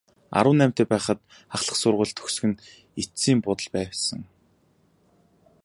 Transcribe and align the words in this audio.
Арван 0.37 0.57
наймтай 0.59 0.85
байхад 0.91 1.19
ахлах 1.55 1.77
сургууль 1.79 2.15
төгсөх 2.17 2.43
нь 2.49 2.59
эцсийн 3.01 3.39
буудал 3.43 3.69
байсан. 3.75 4.21